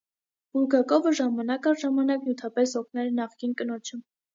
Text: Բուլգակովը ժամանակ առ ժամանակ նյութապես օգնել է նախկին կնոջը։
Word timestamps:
Բուլգակովը 0.55 1.11
ժամանակ 1.21 1.71
առ 1.75 1.79
ժամանակ 1.85 2.29
նյութապես 2.33 2.77
օգնել 2.85 3.15
է 3.15 3.17
նախկին 3.23 3.61
կնոջը։ 3.63 4.07